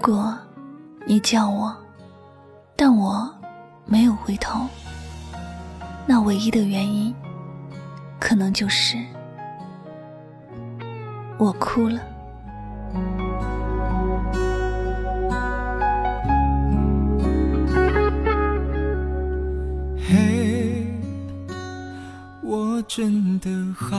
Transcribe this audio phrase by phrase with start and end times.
[0.00, 0.36] 果
[1.06, 1.76] 你叫我，
[2.74, 3.30] 但我
[3.84, 4.66] 没有回头，
[6.06, 7.14] 那唯一的原因，
[8.18, 8.96] 可能就是
[11.38, 12.00] 我哭了。
[20.08, 20.86] 嘿，
[22.42, 23.98] 我真的好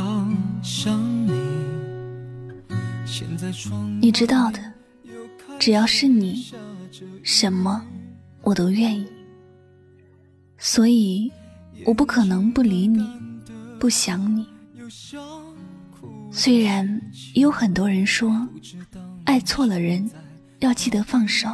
[0.63, 1.31] 想你。
[3.99, 4.59] 你知道的，
[5.61, 6.43] 只要是你，
[7.21, 7.85] 什么
[8.41, 9.07] 我都愿意。
[10.57, 11.31] 所以，
[11.85, 13.07] 我不可能不理你，
[13.79, 14.47] 不想你。
[16.31, 16.99] 虽然
[17.35, 18.47] 也有很多人说，
[19.23, 20.09] 爱错了人，
[20.61, 21.47] 要记得放手。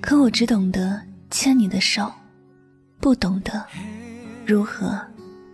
[0.00, 2.10] 可我只懂得牵你的手，
[2.98, 3.62] 不懂得
[4.46, 4.98] 如何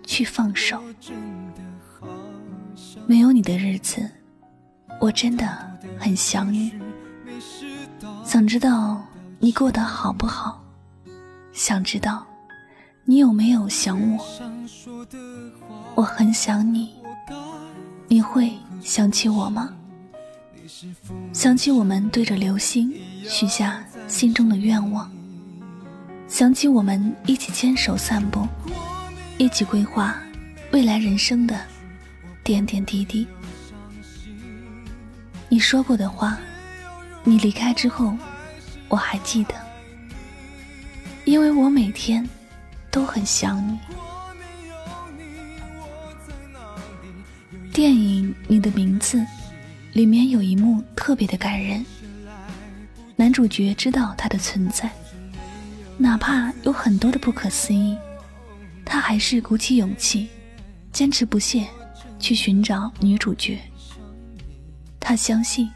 [0.04, 0.80] 去放手。
[3.08, 4.08] 没有你的日子。
[5.00, 5.44] 我真的
[5.98, 6.72] 很想你，
[8.26, 9.00] 想知道
[9.38, 10.60] 你过得好不好，
[11.52, 12.26] 想知道
[13.04, 14.26] 你有没有想我。
[15.94, 16.92] 我很想你，
[18.08, 19.72] 你会想起我吗？
[21.32, 25.08] 想起我们对着流星许下心中的愿望，
[26.26, 28.44] 想起我们一起牵手散步，
[29.38, 30.16] 一起规划
[30.72, 31.56] 未来人生的
[32.42, 33.24] 点点滴滴。
[35.48, 36.36] 你说过的话，
[37.28, 38.16] 你离开之后，
[38.88, 39.54] 我还记得，
[41.24, 42.24] 因为我每天
[42.88, 43.76] 都很想你。
[47.72, 49.18] 电影《你的名字》
[49.92, 51.84] 里面有一幕特别的感人，
[53.16, 54.88] 男主角知道他的存在，
[55.98, 57.98] 哪怕有很多的不可思议，
[58.84, 60.28] 他还是鼓起勇气，
[60.92, 61.66] 坚持不懈
[62.20, 63.58] 去寻找女主角。
[65.00, 65.68] 他相信，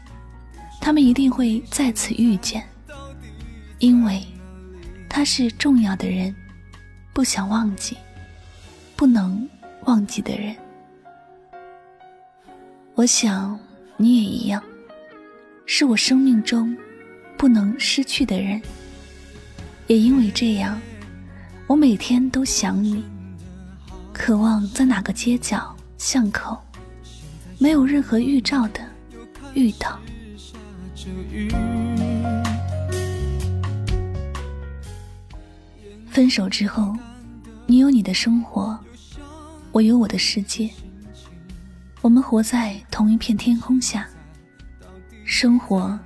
[0.81, 2.67] 他们一定会再次遇见，
[3.77, 4.21] 因为
[5.07, 6.35] 他是重要的人，
[7.13, 7.95] 不想忘记，
[8.95, 9.47] 不能
[9.85, 10.55] 忘记的人。
[12.95, 13.57] 我想
[13.95, 14.61] 你也一样，
[15.67, 16.75] 是我生命中
[17.37, 18.59] 不能失去的人。
[19.87, 20.81] 也因为这样，
[21.67, 23.03] 我每天都想你，
[24.11, 26.57] 渴望在哪个街角巷口，
[27.59, 28.81] 没有任何预兆的。
[29.53, 29.99] 遇到。
[36.09, 36.95] 分手之后，
[37.65, 38.77] 你有你的生活，
[39.71, 40.69] 我有我的世界。
[42.01, 44.07] 我们活在同一片天空下，
[45.23, 45.97] 生活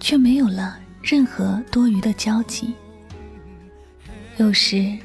[0.00, 2.74] 却没有了任何多余的交集。
[4.38, 4.98] 有时，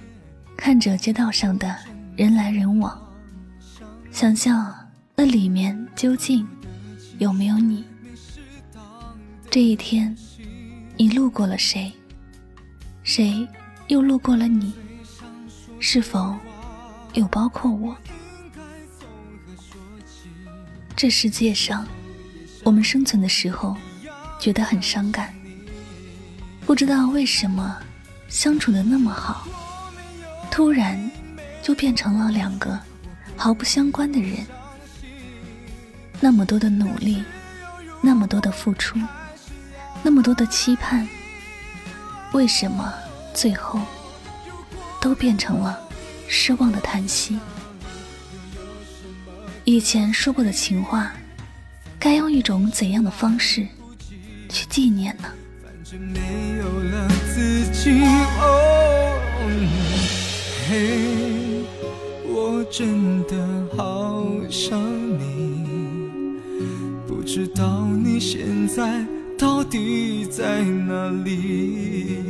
[0.55, 1.75] 看着街道上的
[2.15, 2.99] 人来人往，
[4.11, 4.73] 想象
[5.15, 6.45] 那里面究竟……
[7.19, 7.83] 有没有你？
[9.57, 10.15] 这一天，
[10.97, 11.91] 你路过了谁？
[13.01, 13.47] 谁
[13.87, 14.71] 又路过了你？
[15.79, 16.37] 是否
[17.15, 17.97] 有包括我？
[20.95, 21.87] 这世界上，
[22.63, 23.75] 我们生存的时候
[24.39, 25.33] 觉得很伤感，
[26.67, 27.79] 不知道为什么
[28.29, 29.47] 相处的那么好，
[30.51, 31.09] 突然
[31.63, 32.79] 就变成了两个
[33.35, 34.37] 毫不相关的人。
[36.19, 37.23] 那么多的努力，
[38.03, 38.99] 那么多的付出，
[40.03, 41.07] 那么多的期盼，
[42.33, 42.93] 为什么
[43.33, 43.79] 最后
[45.01, 45.77] 都变成了
[46.27, 47.37] 失望的叹息？
[49.63, 51.13] 以前说过的情话，
[51.99, 53.67] 该用一种怎样的方式
[54.49, 55.29] 去纪念呢？
[60.69, 61.63] 嘿，
[62.25, 63.35] 我真的
[63.75, 64.79] 好想
[65.19, 65.65] 你。
[67.07, 69.05] 不知道你现在
[69.37, 72.23] 到底在哪里？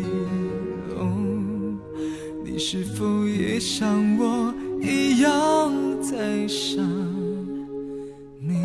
[2.43, 3.87] 你是否也像
[4.17, 5.71] 我一样
[6.01, 6.83] 在想
[8.41, 8.61] 你？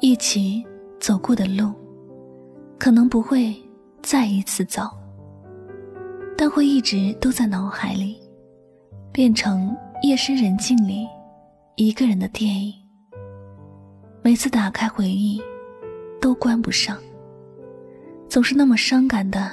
[0.00, 0.64] 一起
[1.00, 1.72] 走过的路。
[2.78, 3.54] 可能不会
[4.02, 4.82] 再一次走，
[6.36, 8.20] 但会一直都在脑海里，
[9.12, 11.06] 变成夜深人静里
[11.76, 12.74] 一个人的电影。
[14.22, 15.40] 每次打开回忆，
[16.20, 16.98] 都关不上，
[18.28, 19.50] 总是那么伤感的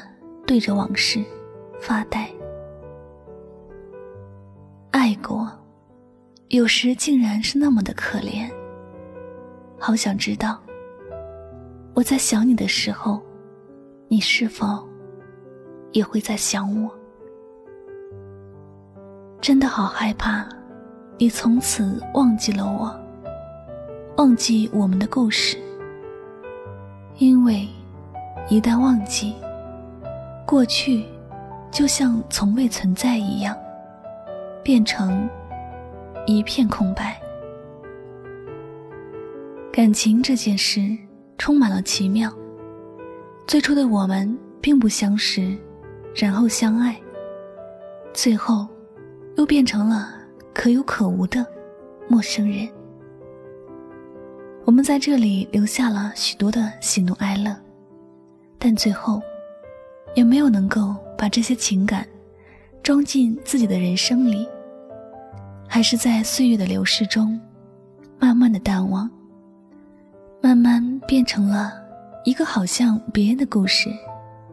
[0.47, 1.23] 对着往事
[1.79, 2.29] 发呆。
[4.91, 5.47] 爱过，
[6.47, 8.49] 有时竟然是那么的可怜。
[9.77, 10.59] 好想知道。
[11.95, 13.21] 我在想你的时候，
[14.11, 14.83] 你是否
[15.91, 16.89] 也会在想我。
[19.39, 20.49] 真的好害怕，
[21.19, 22.99] 你从此忘记了我，
[24.17, 25.55] 忘记我们的故事。
[27.19, 27.67] 因为
[28.49, 29.35] 一旦忘记，
[30.43, 31.05] 过去
[31.69, 33.55] 就像从未存在一样，
[34.63, 35.29] 变成
[36.25, 37.15] 一片空白。
[39.71, 40.81] 感情这件事
[41.37, 42.33] 充满了奇妙。
[43.49, 45.57] 最初的我们并不相识，
[46.13, 46.95] 然后相爱，
[48.13, 48.67] 最后
[49.37, 50.13] 又变成了
[50.53, 51.43] 可有可无的
[52.07, 52.69] 陌生人。
[54.65, 57.57] 我们在这里留下了许多的喜怒哀乐，
[58.59, 59.19] 但最后
[60.13, 62.07] 也没有能够把这些情感
[62.83, 64.47] 装进自己的人生里，
[65.67, 67.41] 还是在岁月的流逝中
[68.19, 69.09] 慢慢的淡忘。
[70.39, 71.73] 慢慢变成了
[72.25, 73.89] 一个好像别人的故事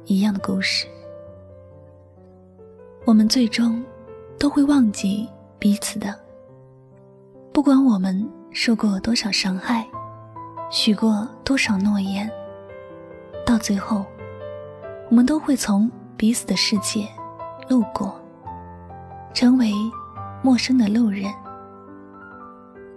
[0.05, 0.87] 一样的故事。
[3.05, 3.85] 我们最终
[4.39, 5.29] 都会忘记
[5.59, 6.15] 彼此的，
[7.53, 9.85] 不管我们受过多少伤害，
[10.71, 12.31] 许过多少诺言，
[13.45, 14.05] 到最后，
[15.11, 17.07] 我们都会从彼此的世界
[17.69, 18.15] 路过，
[19.35, 19.73] 成为
[20.41, 21.33] 陌生的路人。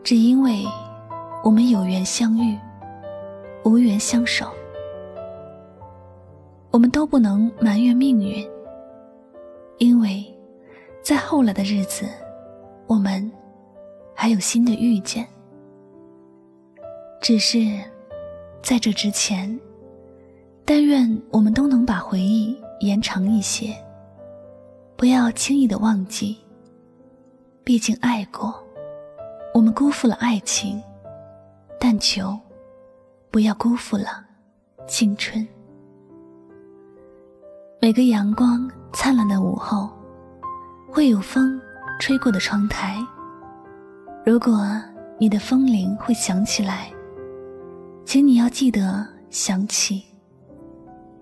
[0.04, 0.64] 只因为
[1.44, 2.58] 我们有缘相遇。
[3.66, 4.50] 无缘相守，
[6.72, 8.48] 我们都不能埋怨命运，
[9.80, 10.24] 因为，
[11.02, 12.06] 在后来的日子，
[12.86, 13.32] 我们
[14.14, 15.28] 还有新的遇见。
[17.22, 17.60] 只是，
[18.62, 19.60] 在这之前，
[20.64, 23.76] 但愿我们都能把回忆延长一些，
[24.96, 26.38] 不要轻易的忘记。
[27.64, 28.54] 毕竟爱过，
[29.54, 30.82] 我们辜负了爱情，
[31.80, 32.38] 但求。
[33.32, 34.26] 不要辜负了
[34.88, 35.48] 青春。
[37.82, 39.90] 每个阳光灿烂的午后，
[40.92, 41.60] 会有风
[41.98, 42.98] 吹过的窗台。
[44.26, 44.70] 如果
[45.18, 46.92] 你的风铃会响起来，
[48.06, 50.04] 请你要记得想起，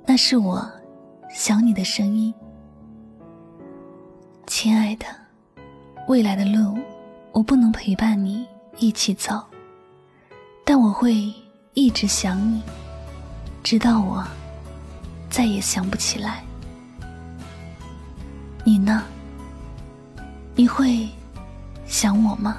[0.03, 0.67] 那是我
[1.29, 2.33] 想你的声音。
[4.47, 5.05] 亲爱的，
[6.07, 6.75] 未来的路
[7.33, 8.47] 我不能陪伴你
[8.79, 9.43] 一起走，
[10.65, 11.31] 但我会。
[11.73, 12.59] 一直想你，
[13.61, 14.25] 直到我
[15.37, 16.43] 再也想不起来。
[18.63, 19.03] 你呢？
[20.55, 21.07] 你会
[21.85, 22.57] 想我吗？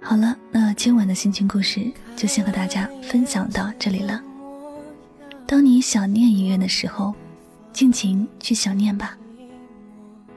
[0.00, 4.22] 好了，那今晚的心情故事就先和大家分享到这里了。
[5.44, 7.12] 当你想念一个人的时候，
[7.72, 9.18] 尽情去想念吧。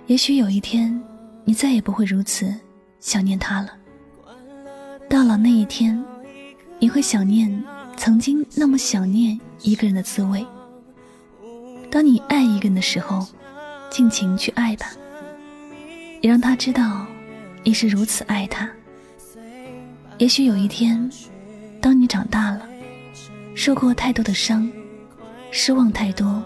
[0.07, 1.01] 也许有一天，
[1.43, 2.53] 你再也不会如此
[2.99, 3.69] 想念他了。
[5.09, 6.03] 到了那一天，
[6.79, 7.63] 你会想念
[7.97, 10.45] 曾经那么想念一个人的滋味。
[11.89, 13.25] 当你爱一个人的时候，
[13.89, 14.91] 尽情去爱吧，
[16.21, 17.07] 也让他知道
[17.63, 18.69] 你是如此爱他。
[20.19, 21.09] 也许有一天，
[21.81, 22.67] 当你长大了，
[23.55, 24.71] 受过太多的伤。
[25.51, 26.43] 失望太多，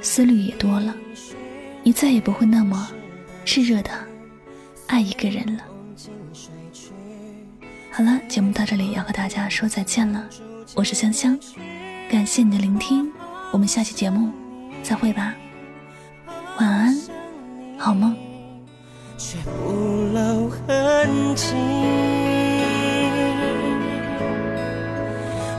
[0.00, 0.94] 思虑也多了，
[1.84, 2.88] 你再也不会那么
[3.44, 3.90] 炽热的
[4.86, 5.64] 爱一个人了。
[7.90, 10.24] 好了，节目到这里要和大家说再见了，
[10.74, 11.38] 我是香香，
[12.08, 13.10] 感谢你的聆听，
[13.52, 14.30] 我们下期节目
[14.82, 15.34] 再会吧，
[16.58, 16.96] 晚安，
[17.76, 18.16] 好梦。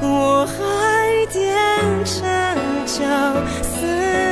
[0.01, 0.53] 我还
[1.27, 1.41] 踮
[2.03, 3.03] 着脚。
[3.61, 4.22] 思